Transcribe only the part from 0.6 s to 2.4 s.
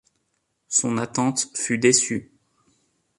Son attente fut déçue.